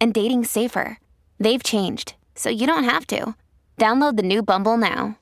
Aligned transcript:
and 0.00 0.14
dating 0.14 0.44
safer. 0.44 0.98
They've 1.38 1.62
changed, 1.62 2.14
so 2.34 2.48
you 2.48 2.66
don't 2.66 2.84
have 2.84 3.06
to. 3.08 3.34
Download 3.76 4.16
the 4.16 4.22
new 4.22 4.42
Bumble 4.42 4.76
now. 4.76 5.18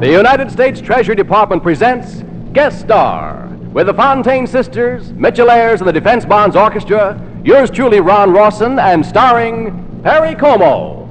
The 0.00 0.10
United 0.10 0.50
States 0.50 0.80
Treasury 0.80 1.14
Department 1.14 1.62
presents 1.62 2.24
Guest 2.54 2.80
Star 2.80 3.46
with 3.72 3.86
the 3.86 3.94
Fontane 3.94 4.48
Sisters, 4.48 5.12
Mitchell 5.12 5.50
Ayres, 5.50 5.80
and 5.80 5.88
the 5.88 5.92
Defense 5.92 6.24
Bonds 6.24 6.56
Orchestra. 6.56 7.20
Yours 7.44 7.70
truly, 7.70 8.00
Ron 8.00 8.32
Rawson, 8.32 8.78
and 8.78 9.04
starring 9.04 10.02
Perry 10.02 10.34
Como. 10.34 11.06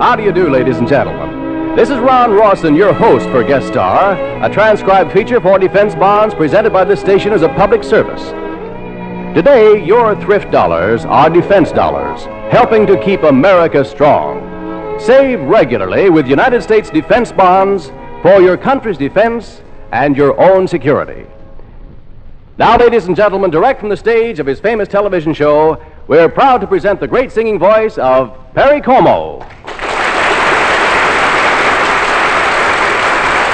How 0.00 0.16
do 0.16 0.22
you 0.22 0.32
do, 0.32 0.50
ladies 0.50 0.78
and 0.78 0.88
gentlemen? 0.88 1.76
This 1.76 1.88
is 1.88 1.98
Ron 1.98 2.32
Rawson, 2.32 2.74
your 2.74 2.92
host 2.92 3.28
for 3.30 3.44
Guest 3.44 3.68
Star, 3.68 4.14
a 4.44 4.52
transcribed 4.52 5.12
feature 5.12 5.40
for 5.40 5.56
Defense 5.56 5.94
Bonds 5.94 6.34
presented 6.34 6.72
by 6.72 6.84
this 6.84 6.98
station 6.98 7.32
as 7.32 7.42
a 7.42 7.48
public 7.50 7.84
service. 7.84 8.22
Today, 9.36 9.84
your 9.84 10.20
thrift 10.20 10.50
dollars 10.50 11.04
are 11.04 11.30
defense 11.30 11.70
dollars, 11.70 12.24
helping 12.52 12.88
to 12.88 13.00
keep 13.00 13.22
America 13.22 13.84
strong. 13.84 14.98
Save 14.98 15.40
regularly 15.42 16.10
with 16.10 16.26
United 16.26 16.62
States 16.62 16.90
defense 16.90 17.30
bonds 17.30 17.92
for 18.22 18.42
your 18.42 18.56
country's 18.56 18.98
defense 18.98 19.62
and 19.92 20.16
your 20.16 20.38
own 20.40 20.66
security. 20.66 21.24
Now, 22.60 22.76
ladies 22.76 23.06
and 23.06 23.16
gentlemen, 23.16 23.50
direct 23.50 23.80
from 23.80 23.88
the 23.88 23.96
stage 23.96 24.38
of 24.38 24.44
his 24.44 24.60
famous 24.60 24.86
television 24.86 25.32
show, 25.32 25.82
we're 26.08 26.28
proud 26.28 26.60
to 26.60 26.66
present 26.66 27.00
the 27.00 27.08
great 27.08 27.32
singing 27.32 27.58
voice 27.58 27.96
of 27.96 28.36
Perry 28.52 28.82
Como. 28.82 29.40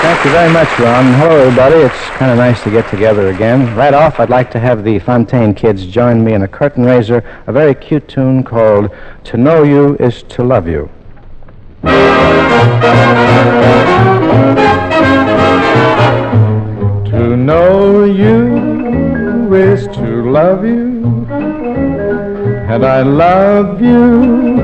Thank 0.02 0.24
you 0.24 0.30
very 0.32 0.52
much, 0.52 0.68
Ron. 0.80 1.14
Hello, 1.20 1.36
everybody. 1.36 1.76
It's 1.76 2.10
kind 2.16 2.32
of 2.32 2.38
nice 2.38 2.60
to 2.64 2.70
get 2.72 2.90
together 2.90 3.28
again. 3.28 3.72
Right 3.76 3.94
off, 3.94 4.18
I'd 4.18 4.28
like 4.28 4.50
to 4.50 4.58
have 4.58 4.82
the 4.82 4.98
Fontane 4.98 5.56
kids 5.56 5.86
join 5.86 6.24
me 6.24 6.32
in 6.32 6.42
a 6.42 6.48
curtain 6.48 6.84
raiser, 6.84 7.22
a 7.46 7.52
very 7.52 7.76
cute 7.76 8.08
tune 8.08 8.42
called 8.42 8.90
To 9.22 9.36
Know 9.36 9.62
You 9.62 9.94
Is 10.00 10.24
to 10.24 10.42
Love 10.42 10.66
You. 10.66 10.90
And 22.76 22.84
I 22.84 23.00
love 23.00 23.80
you 23.80 24.58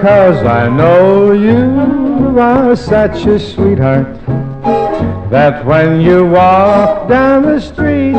cause 0.00 0.44
I 0.44 0.68
know 0.68 1.32
you 1.32 2.38
are 2.38 2.76
such 2.76 3.26
a 3.26 3.36
sweetheart 3.36 4.14
that 5.32 5.66
when 5.66 6.00
you 6.00 6.24
walk 6.24 7.08
down 7.08 7.42
the 7.42 7.60
street, 7.60 8.14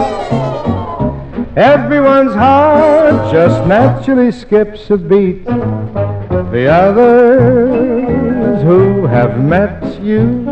everyone's 1.55 2.33
heart 2.33 3.31
just 3.31 3.65
naturally 3.65 4.33
skips 4.33 4.89
a 4.89 4.97
beat. 4.97 5.45
The 5.45 6.67
others 6.69 8.61
who 8.63 9.05
have 9.05 9.41
met 9.41 10.01
you 10.01 10.43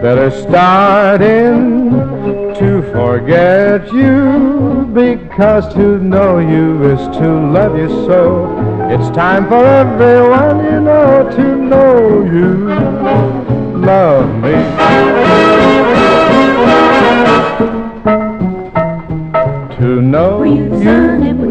better 0.00 0.30
start 0.30 1.20
in 1.20 2.29
to 2.60 2.82
forget 2.92 3.90
you 3.90 4.86
because 4.92 5.72
to 5.72 5.98
know 5.98 6.38
you 6.38 6.84
is 6.92 7.00
to 7.16 7.26
love 7.52 7.74
you 7.74 7.88
so. 8.04 8.44
It's 8.90 9.08
time 9.16 9.48
for 9.48 9.64
everyone 9.64 10.62
you 10.66 10.78
know 10.78 11.26
to 11.36 11.56
know 11.56 12.22
you 12.22 12.68
love 13.80 14.28
me. 14.42 14.52
To 19.78 20.02
know 20.02 20.42
you 20.42 21.09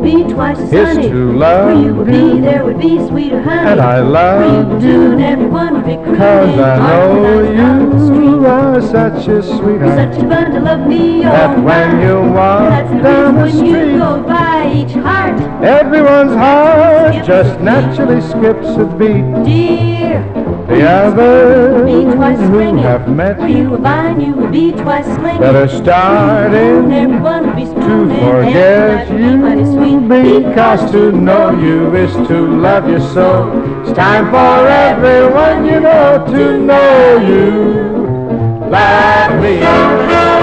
be 0.09 0.23
twice 0.33 0.57
as 0.59 0.73
is 0.73 0.87
sunny. 0.95 1.09
to 1.09 1.37
love 1.37 1.65
Where 1.67 1.85
you 1.85 1.93
would 1.95 2.07
be, 2.07 2.39
there 2.41 2.65
would 2.65 2.79
be 2.79 2.97
sweeter 3.07 3.41
honey. 3.41 3.69
And 3.71 3.81
I 3.81 3.99
love 3.99 4.39
Where 4.41 4.73
you 4.75 4.79
do, 4.79 5.11
and 5.13 5.21
everyone 5.21 5.73
would 5.75 5.85
be 5.85 5.95
crooning. 5.95 6.17
Cause 6.17 6.59
I 6.59 6.77
know 6.87 8.05
street. 8.05 8.23
you 8.23 8.45
are 8.45 8.81
such 8.81 9.27
a 9.27 9.43
sweetheart 9.43 10.13
such 10.13 10.23
a 10.23 10.27
bundle 10.27 10.67
of 10.67 10.87
me, 10.87 11.21
that 11.23 11.57
oh 11.57 11.61
when 11.61 12.01
you 12.01 12.15
walk 12.33 12.69
That's 12.69 12.89
the 12.91 13.01
down 13.01 13.35
the 13.35 13.43
reason 13.43 13.71
when 13.71 13.89
you 13.91 13.97
go 13.97 14.23
by 14.23 14.71
each 14.73 14.91
heart, 14.93 15.39
everyone's 15.63 16.33
heart 16.33 17.25
just 17.25 17.59
naturally 17.61 18.21
skips 18.21 18.67
a 18.77 18.85
beat. 18.97 19.43
dear. 19.45 20.48
The 20.69 20.87
others 20.87 22.39
who 22.39 22.77
have 22.77 23.07
met 23.09 23.41
you 23.49 23.57
you 23.57 23.73
a 23.73 23.77
vine, 23.79 24.21
you 24.21 24.33
would 24.33 24.51
be 24.51 24.71
twice 24.71 25.07
better 25.17 25.67
start 25.67 26.53
And 26.53 26.85
in 26.85 26.91
everyone 26.91 27.47
would 27.47 27.55
be 27.55 27.65
to 27.65 27.73
forget 27.73 29.09
and 29.09 29.41
mighty, 29.41 29.95
mighty 29.95 30.29
you 30.29 30.47
because 30.47 30.91
to 30.91 31.11
know 31.11 31.59
you 31.59 31.95
is 31.95 32.13
to 32.27 32.37
love 32.45 32.87
you 32.87 32.99
so. 32.99 33.49
It's 33.81 33.97
time 33.97 34.29
for 34.29 34.67
everyone 34.67 35.65
you 35.65 35.79
know 35.79 36.23
to 36.27 36.59
know 36.59 37.17
you. 37.17 38.69
Love 38.69 39.41
me. 39.41 40.38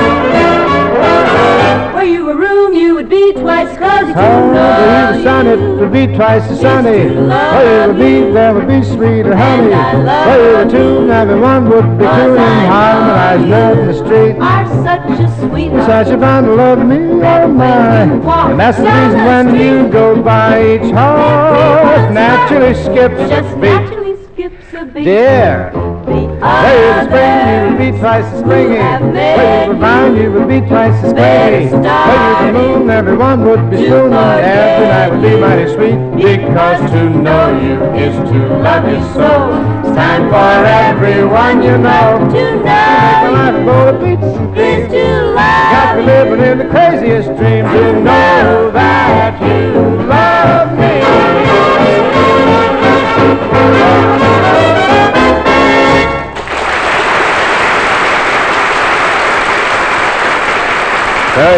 You 3.11 3.33
be 3.33 3.41
twice 3.41 3.77
cozy 3.78 4.12
to 4.12 4.19
Oh, 4.21 4.53
know 4.53 5.12
the 5.12 5.22
sun, 5.22 5.47
it 5.47 5.61
you. 5.61 5.77
would 5.77 5.93
be 5.93 6.06
twice 6.06 6.43
as 6.50 6.61
sunny. 6.61 7.03
You 7.05 7.87
would 7.87 7.99
be, 7.99 8.33
there 8.33 8.55
would 8.55 8.67
be 8.69 8.83
sweeter 8.83 9.37
honey. 9.37 9.71
You 9.71 10.56
were 10.56 10.71
tune, 10.71 11.11
everyone 11.11 11.69
would 11.69 11.99
be 11.99 12.05
tuning, 12.05 12.37
harmonized 12.37 13.49
love 13.49 13.78
in 13.78 13.87
the 13.87 13.94
street. 13.94 14.37
are 14.41 14.67
such 14.84 15.21
a 15.21 15.49
sweetheart. 15.49 15.87
Such 15.87 16.09
a 16.15 16.17
bundle 16.17 16.61
of 16.61 16.78
me, 16.87 16.97
oh 16.97 17.49
my. 17.49 18.03
And 18.50 18.61
that's 18.61 18.78
the 18.78 18.84
reason 18.84 19.25
when 19.25 19.55
you 19.61 19.88
go 19.88 20.21
by 20.23 20.77
each 20.77 20.93
heart, 20.93 22.12
naturally 22.12 22.75
skips 22.75 23.31
just 23.31 23.53
a 23.55 23.56
beat. 23.56 23.69
naturally 23.69 24.17
skips 24.25 24.75
a 24.75 24.84
beat. 24.87 25.05
Dear, 25.05 25.71
The 26.06 26.12
would 26.12 27.09
spring, 27.09 27.50
you 27.50 27.71
would 27.71 27.78
be 27.78 27.99
twice 27.99 28.25
as 28.27 28.39
springy. 28.41 28.77
Where 28.78 29.65
you 29.65 29.72
would 29.72 29.81
find, 29.81 30.17
you 30.17 30.33
would 30.33 30.49
be 30.49 30.61
twice 30.61 31.05
as 31.05 31.12
gay. 31.12 31.69
Where 31.71 32.47
you 32.47 32.53
would 32.53 32.78
moon, 32.78 32.91
everyone 32.91 33.44
would 33.44 33.71
be 33.71 33.77
spooning. 33.87 34.12
Every 34.15 34.87
night 34.87 35.11
would 35.11 35.22
be 35.22 35.37
mighty 35.41 35.67
sweet. 35.75 35.99
Because 36.15 36.91
to 36.93 37.11
know 37.11 37.59
you 37.61 37.83
is 37.99 38.15
to 38.31 38.39
love 38.62 38.87
you 38.89 39.00
so. 39.15 39.50
It's 39.83 39.97
time 39.97 40.31
for 40.31 40.65
everyone 40.65 41.62
you 41.62 41.77
know. 41.77 42.19
to 42.31 42.56
Make 42.62 43.27
a 43.27 43.31
life 43.33 43.55
know 43.55 43.65
full 43.67 43.88
of 43.88 44.00
beats 44.00 44.37
and 44.38 44.56
you 44.56 44.62
is 44.62 44.88
dreams. 44.88 44.93
to 44.93 45.34
Got 45.34 45.97
me 45.99 46.05
love 46.05 46.06
living 46.06 46.41
in 46.47 46.59
the 46.59 46.69
craziest 46.71 47.28
dreams 47.37 47.69
You 47.75 47.93
know 48.00 48.71
that 48.71 49.36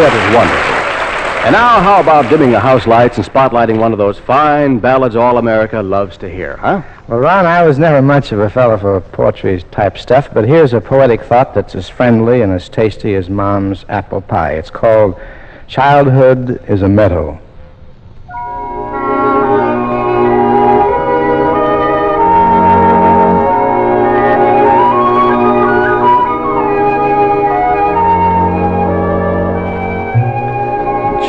That 0.09 0.31
is 0.31 0.35
wonderful. 0.35 1.45
And 1.45 1.53
now, 1.53 1.81
how 1.83 2.01
about 2.01 2.31
dimming 2.31 2.51
the 2.51 2.59
house 2.59 2.87
lights 2.87 3.19
and 3.19 3.27
spotlighting 3.27 3.79
one 3.79 3.93
of 3.93 3.99
those 3.99 4.19
fine 4.19 4.79
ballads 4.79 5.17
all 5.17 5.37
America 5.37 5.83
loves 5.83 6.17
to 6.19 6.31
hear, 6.31 6.57
huh? 6.57 6.83
Well, 7.09 7.19
Ron, 7.19 7.45
I 7.45 7.63
was 7.67 7.79
never 7.79 8.01
much 8.01 8.33
of 8.33 8.39
a 8.39 8.49
fellow 8.49 8.79
for 8.79 9.03
poetry 9.03 9.63
type 9.71 9.99
stuff, 9.99 10.33
but 10.33 10.49
here's 10.49 10.73
a 10.73 10.81
poetic 10.81 11.21
thought 11.21 11.53
that's 11.53 11.75
as 11.75 11.91
friendly 11.91 12.41
and 12.41 12.51
as 12.55 12.71
tasty 12.71 13.17
as 13.17 13.29
Mom's 13.29 13.85
apple 13.91 14.23
pie. 14.23 14.53
It's 14.55 14.71
called 14.71 15.21
Childhood 15.67 16.65
is 16.67 16.81
a 16.81 16.89
Meadow. 16.89 17.39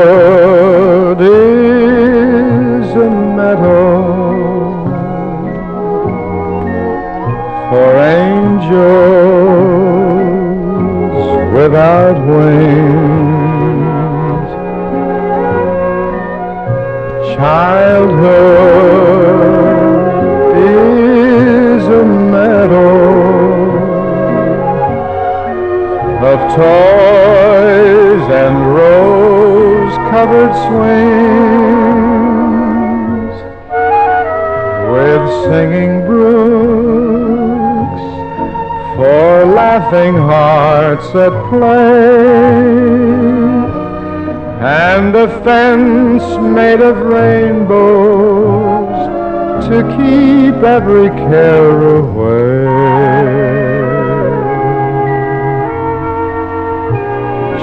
is 1.19 2.89
a 2.95 3.09
meadow 3.09 4.85
for 7.71 7.89
angels 7.97 8.77
without 11.55 12.17
wings. 12.23 12.77
Childhood 17.35 18.27
is 20.55 21.83
a 21.87 22.05
meadow 22.05 23.07
of 26.31 26.39
toys 26.55 27.16
and 27.89 28.75
rose-covered 28.75 30.53
swings 30.67 30.97
with 34.91 35.23
singing 35.45 36.05
brooks 36.05 38.03
for 38.97 39.45
laughing 39.45 40.15
hearts 40.15 41.15
at 41.15 41.31
play 41.49 43.07
and 44.59 45.15
a 45.15 45.27
fence 45.43 46.23
made 46.55 46.81
of 46.81 46.97
rainbows 46.97 48.97
to 49.69 49.83
keep 49.97 50.55
every 50.63 51.09
care 51.09 51.97
away. 51.97 52.56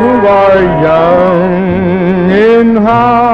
who 0.00 0.26
are 0.26 0.62
young 0.86 2.30
in 2.30 2.76
heart. 2.76 3.27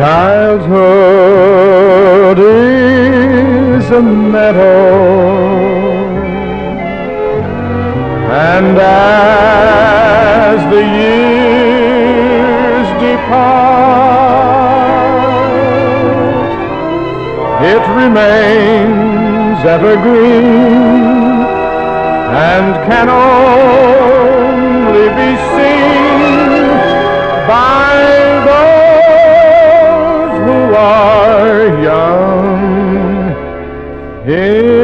Childhood 0.00 1.28
is 2.38 3.84
a 3.90 4.00
meadow, 4.00 4.70
and 8.32 8.78
as 8.78 10.60
the 10.72 10.82
years 11.02 12.88
depart, 13.04 14.00
it 17.62 17.84
remains 18.02 19.58
evergreen 19.76 21.04
and 22.48 22.66
can 22.88 23.08
only 23.10 25.08
be 25.20 25.30
seen 25.52 25.79
are 30.80 31.82
young. 31.82 32.30
In 34.26 34.79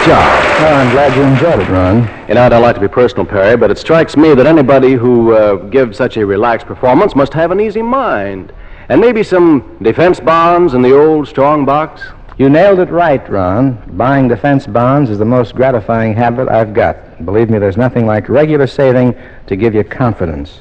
great 0.00 0.14
job. 0.14 0.42
Oh, 0.60 0.74
I'm 0.74 0.90
glad 0.92 1.16
you 1.16 1.22
enjoyed 1.22 1.60
it, 1.60 1.70
Ron. 1.70 2.28
You 2.28 2.34
know, 2.34 2.42
I 2.42 2.48
don't 2.48 2.62
like 2.62 2.74
to 2.74 2.80
be 2.80 2.88
personal, 2.88 3.24
Perry, 3.26 3.56
but 3.56 3.70
it 3.70 3.78
strikes 3.78 4.16
me 4.16 4.34
that 4.34 4.46
anybody 4.46 4.92
who 4.92 5.32
uh, 5.32 5.56
gives 5.56 5.96
such 5.96 6.16
a 6.16 6.24
relaxed 6.24 6.66
performance 6.66 7.14
must 7.14 7.32
have 7.34 7.50
an 7.50 7.60
easy 7.60 7.82
mind. 7.82 8.52
And 8.88 9.00
maybe 9.00 9.22
some 9.22 9.78
defense 9.82 10.18
bonds 10.18 10.74
in 10.74 10.82
the 10.82 10.96
old 10.96 11.28
strong 11.28 11.64
box. 11.64 12.02
You 12.38 12.48
nailed 12.48 12.78
it 12.78 12.90
right, 12.90 13.26
Ron. 13.28 13.96
Buying 13.96 14.28
defense 14.28 14.66
bonds 14.66 15.10
is 15.10 15.18
the 15.18 15.24
most 15.24 15.54
gratifying 15.54 16.14
habit 16.14 16.48
I've 16.48 16.72
got. 16.72 17.24
Believe 17.24 17.50
me, 17.50 17.58
there's 17.58 17.76
nothing 17.76 18.06
like 18.06 18.28
regular 18.28 18.66
saving 18.66 19.14
to 19.46 19.56
give 19.56 19.74
you 19.74 19.84
confidence. 19.84 20.60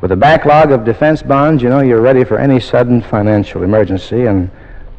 With 0.00 0.12
a 0.12 0.16
backlog 0.16 0.70
of 0.70 0.84
defense 0.84 1.22
bonds, 1.22 1.62
you 1.62 1.68
know 1.68 1.80
you're 1.80 2.00
ready 2.00 2.24
for 2.24 2.38
any 2.38 2.60
sudden 2.60 3.02
financial 3.02 3.62
emergency 3.62 4.26
and 4.26 4.50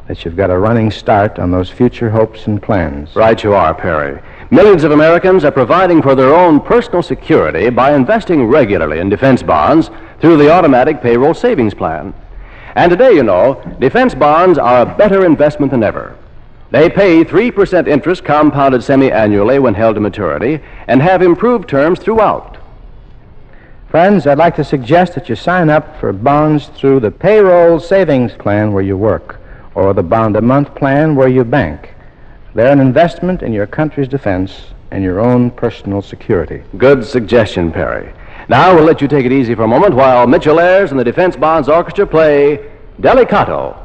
that 0.06 0.24
you've 0.24 0.36
got 0.36 0.50
a 0.50 0.58
running 0.58 0.90
start 0.90 1.38
on 1.38 1.50
those 1.50 1.70
future 1.70 2.10
hopes 2.10 2.46
and 2.46 2.62
plans. 2.62 3.16
Right 3.16 3.42
you 3.42 3.54
are, 3.54 3.74
Perry. 3.74 4.20
Millions 4.50 4.84
of 4.84 4.92
Americans 4.92 5.44
are 5.44 5.50
providing 5.50 6.02
for 6.02 6.14
their 6.14 6.34
own 6.34 6.60
personal 6.60 7.02
security 7.02 7.70
by 7.70 7.94
investing 7.94 8.44
regularly 8.46 8.98
in 8.98 9.08
defense 9.08 9.42
bonds 9.42 9.90
through 10.20 10.36
the 10.36 10.50
automatic 10.50 11.00
payroll 11.00 11.32
savings 11.32 11.72
plan. 11.72 12.12
And 12.74 12.90
today, 12.90 13.12
you 13.12 13.22
know, 13.22 13.62
defense 13.80 14.14
bonds 14.14 14.58
are 14.58 14.82
a 14.82 14.96
better 14.96 15.24
investment 15.24 15.70
than 15.70 15.82
ever. 15.82 16.16
They 16.70 16.90
pay 16.90 17.24
3% 17.24 17.88
interest 17.88 18.24
compounded 18.24 18.82
semi 18.82 19.10
annually 19.10 19.58
when 19.58 19.74
held 19.74 19.94
to 19.94 20.00
maturity 20.00 20.60
and 20.86 21.00
have 21.00 21.22
improved 21.22 21.68
terms 21.68 21.98
throughout. 21.98 22.58
Friends, 23.88 24.26
I'd 24.26 24.38
like 24.38 24.56
to 24.56 24.64
suggest 24.64 25.14
that 25.14 25.28
you 25.28 25.36
sign 25.36 25.70
up 25.70 25.98
for 26.00 26.12
bonds 26.12 26.66
through 26.66 27.00
the 27.00 27.12
payroll 27.12 27.78
savings 27.78 28.32
plan 28.32 28.72
where 28.72 28.82
you 28.82 28.98
work 28.98 29.40
or 29.74 29.92
the 29.92 30.02
bond 30.02 30.36
a 30.36 30.40
month 30.40 30.74
plan 30.74 31.14
where 31.14 31.28
you 31.28 31.44
bank. 31.44 31.94
They're 32.54 32.72
an 32.72 32.80
investment 32.80 33.42
in 33.42 33.52
your 33.52 33.66
country's 33.66 34.08
defense 34.08 34.74
and 34.90 35.02
your 35.02 35.20
own 35.20 35.50
personal 35.50 36.02
security. 36.02 36.62
Good 36.78 37.04
suggestion, 37.04 37.72
Perry. 37.72 38.12
Now 38.48 38.74
we'll 38.74 38.84
let 38.84 39.00
you 39.00 39.08
take 39.08 39.26
it 39.26 39.32
easy 39.32 39.54
for 39.54 39.62
a 39.64 39.68
moment 39.68 39.94
while 39.94 40.26
Mitchell 40.26 40.60
Ayres 40.60 40.90
and 40.90 41.00
the 41.00 41.04
Defense 41.04 41.34
Bonds 41.34 41.68
Orchestra 41.68 42.06
play 42.06 42.70
Delicado. 43.00 43.80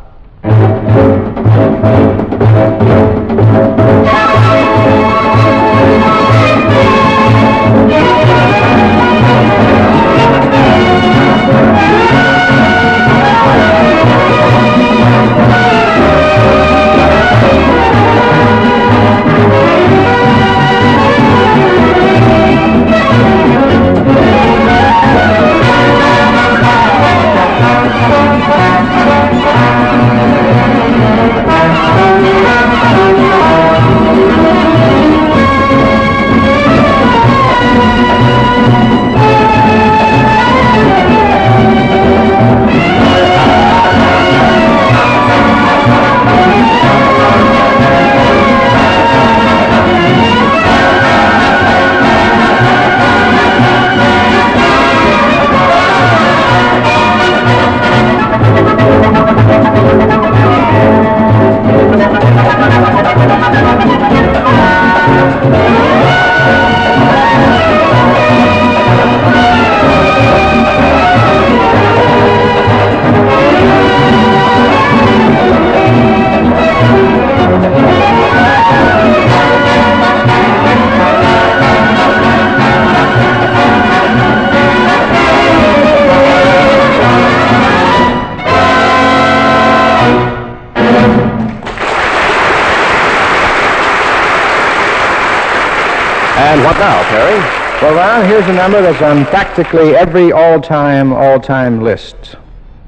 And 96.50 96.64
what 96.64 96.80
now, 96.80 97.04
Perry? 97.12 97.40
Well, 97.80 97.94
Ron, 97.94 98.28
here's 98.28 98.48
a 98.48 98.54
number 98.54 98.82
that's 98.82 99.04
on 99.04 99.24
practically 99.26 99.96
every 99.96 100.32
all-time, 100.32 101.14
all-time 101.14 101.82
list. 101.82 102.38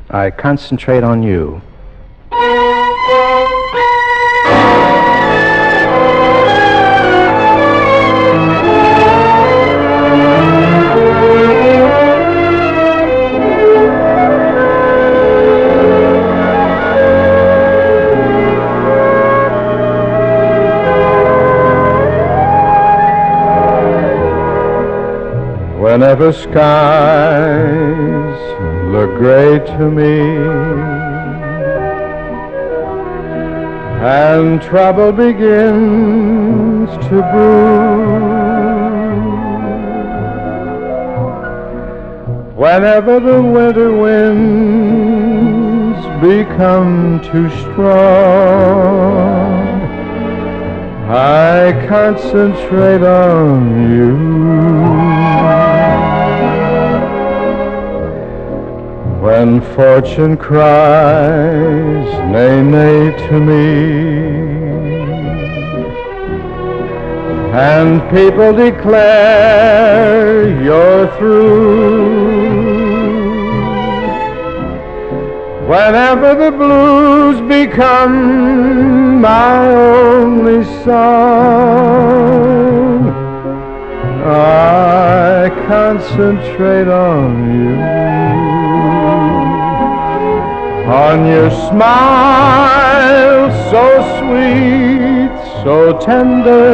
I 0.10 0.32
concentrate 0.32 1.03
on 1.03 1.22
you. 1.22 1.62
Whenever 26.01 26.34
skies 26.34 27.77
look 28.91 29.12
gray 29.20 29.60
to 29.60 29.88
me 29.91 30.20
and 34.03 34.60
trouble 34.63 35.12
begins 35.12 36.89
to 37.05 37.22
brew, 37.31 38.17
whenever 42.55 43.20
the 43.20 43.39
winter 43.39 43.96
winds 43.96 44.43
become 46.20 47.22
too 47.31 47.48
strong, 47.62 48.41
I 51.12 51.86
concentrate 51.88 53.03
on 53.03 53.91
you. 53.96 54.90
When 59.22 59.62
fortune 59.75 60.36
cries 60.36 62.08
nay, 62.32 62.63
nay 62.63 63.12
to 63.28 63.40
me, 63.40 63.68
and 67.54 68.01
people 68.10 68.51
declare 68.51 70.50
you're 70.63 71.08
through, 71.18 72.32
whenever 75.68 76.34
the 76.34 76.51
blues 76.58 77.42
become 77.48 79.22
my 79.22 79.68
only 79.70 80.63
song, 80.84 81.12
I 84.25 85.51
concentrate 85.68 86.88
on 86.88 87.32
you 87.54 87.92
on 90.91 91.25
your 91.25 91.50
smile 91.69 93.12
so 93.71 93.86
sweet, 94.19 95.31
so 95.63 95.98
tender. 96.00 96.67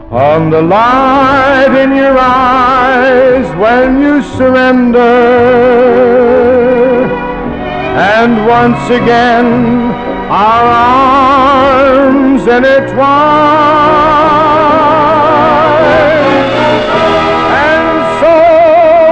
on 0.10 0.50
the 0.50 0.62
light 0.62 1.74
in 1.84 1.94
your 1.94 2.18
eyes 2.18 3.48
when 3.58 4.02
you 4.02 4.24
surrender, 4.38 5.00
and 8.16 8.48
once 8.48 8.90
again 8.90 9.92
our 10.30 10.64
arms 10.64 12.17
intertwine. 12.50 13.06
And 17.68 17.90
so 18.20 18.36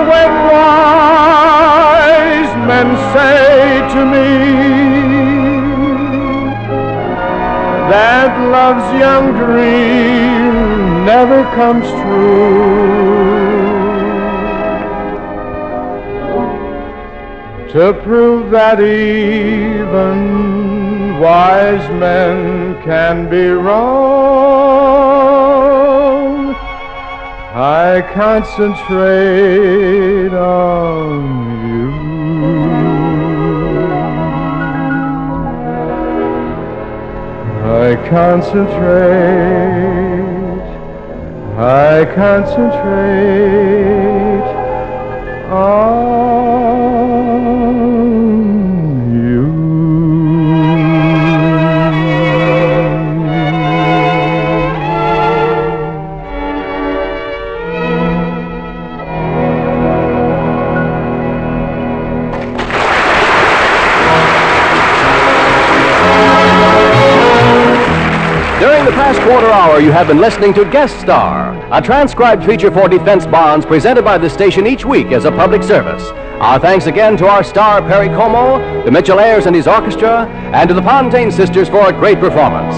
when 0.10 0.32
wise 0.51 2.54
men 2.70 2.88
say 3.13 3.44
to 3.96 4.01
me 4.06 4.30
that 7.92 8.32
love's 8.56 8.89
young 9.00 9.25
dream 9.34 10.54
never 11.06 11.39
comes 11.56 11.88
true, 12.01 12.74
to 17.74 17.84
prove 18.04 18.46
that 18.51 18.80
even 18.80 20.55
wise 21.20 21.90
men 22.00 22.76
can 22.84 23.30
be 23.30 23.48
wrong. 23.48 24.96
I 27.58 28.02
concentrate 28.14 28.74
on 30.34 31.68
you. 31.68 31.92
I 37.64 37.96
concentrate, 38.10 38.76
I 41.58 42.06
concentrate 42.16 43.36
on 45.52 46.65
you 69.86 69.92
have 69.92 70.08
been 70.08 70.18
listening 70.18 70.51
to 70.51 70.65
Guest 70.72 71.00
Star, 71.00 71.54
a 71.72 71.80
transcribed 71.80 72.44
feature 72.44 72.72
for 72.72 72.89
defense 72.89 73.27
bonds 73.27 73.68
presented 73.68 74.04
by 74.04 74.18
the 74.18 74.27
station 74.27 74.65
each 74.65 74.84
week 74.84 75.12
as 75.12 75.25
a 75.25 75.32
public 75.32 75.62
service. 75.62 76.01
Our 76.42 76.60
thanks 76.60 76.88
again 76.88 77.15
to 77.18 77.27
our 77.27 77.44
star 77.44 77.84
Perry 77.84 78.08
Como, 78.08 78.84
to 78.84 78.89
Mitchell 78.89 79.20
Ayres 79.20 79.46
and 79.46 79.56
his 79.56 79.68
orchestra, 79.68 80.25
and 80.56 80.68
to 80.70 80.74
the 80.74 80.82
Fontane 80.82 81.32
sisters 81.32 81.70
for 81.70 81.88
a 81.88 81.94
great 81.94 82.20
performance. 82.20 82.74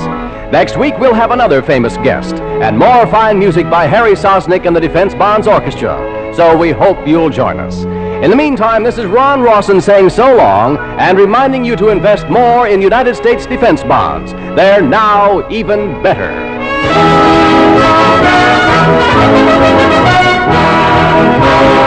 Next 0.52 0.76
week, 0.76 1.00
we'll 1.00 1.14
have 1.14 1.32
another 1.32 1.62
famous 1.62 1.96
guest, 1.96 2.36
and 2.36 2.78
more 2.78 3.08
fine 3.08 3.40
music 3.40 3.70
by 3.70 3.86
Harry 3.86 4.14
Sosnik 4.14 4.66
and 4.66 4.76
the 4.76 4.82
Defense 4.82 5.16
Bonds 5.16 5.48
Orchestra. 5.48 6.34
So 6.36 6.58
we 6.58 6.72
hope 6.72 7.08
you'll 7.08 7.30
join 7.30 7.62
us. 7.62 7.84
In 8.22 8.30
the 8.30 8.36
meantime, 8.36 8.84
this 8.84 8.98
is 8.98 9.06
Ron 9.06 9.42
Rawson 9.42 9.80
saying 9.80 10.10
so 10.10 10.36
long 10.36 10.76
and 11.00 11.18
reminding 11.18 11.64
you 11.64 11.78
to 11.78 11.88
invest 11.88 12.28
more 12.28 12.68
in 12.68 12.82
United 12.82 13.16
States 13.16 13.46
defense 13.46 13.82
bonds. 13.82 14.34
They're 14.58 14.82
now 14.82 15.50
even 15.50 16.04
better. 16.04 16.47
Thank 16.84 16.98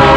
you. 0.04 0.09